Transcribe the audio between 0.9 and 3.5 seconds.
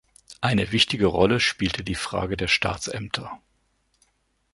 Rolle spielte die Frage der Staatsämter.